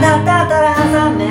[0.00, 1.27] だったら挟め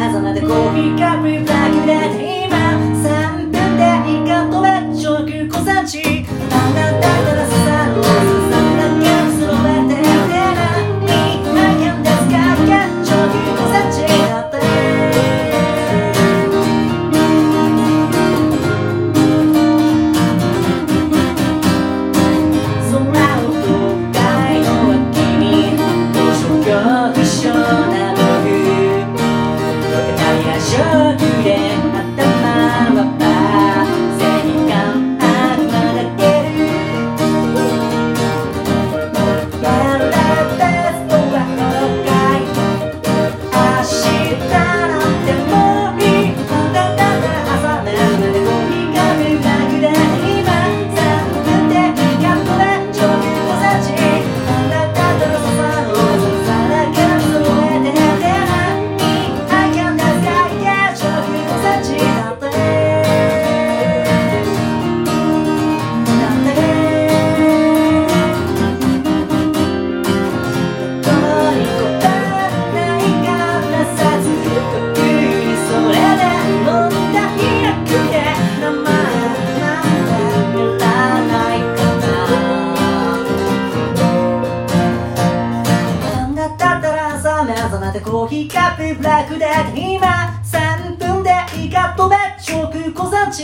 [88.09, 93.43] コーヒーカップブラックで今3分でいいかとべ食小産地。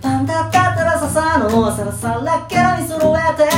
[0.00, 3.53] パンタッタタラササのサラサラケラに揃えて。